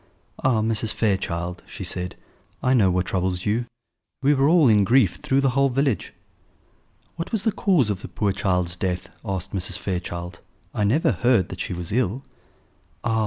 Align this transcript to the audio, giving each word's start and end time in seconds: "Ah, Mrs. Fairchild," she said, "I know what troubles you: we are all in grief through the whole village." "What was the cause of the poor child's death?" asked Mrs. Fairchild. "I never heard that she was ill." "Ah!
"Ah, 0.43 0.61
Mrs. 0.63 0.91
Fairchild," 0.95 1.61
she 1.67 1.83
said, 1.83 2.15
"I 2.63 2.73
know 2.73 2.89
what 2.89 3.05
troubles 3.05 3.45
you: 3.45 3.67
we 4.23 4.33
are 4.33 4.47
all 4.49 4.67
in 4.67 4.83
grief 4.83 5.17
through 5.17 5.41
the 5.41 5.51
whole 5.51 5.69
village." 5.69 6.11
"What 7.17 7.31
was 7.31 7.43
the 7.43 7.51
cause 7.51 7.91
of 7.91 8.01
the 8.01 8.07
poor 8.07 8.31
child's 8.31 8.75
death?" 8.75 9.09
asked 9.23 9.53
Mrs. 9.53 9.77
Fairchild. 9.77 10.39
"I 10.73 10.85
never 10.85 11.11
heard 11.11 11.49
that 11.49 11.59
she 11.59 11.73
was 11.73 11.91
ill." 11.91 12.23
"Ah! 13.03 13.19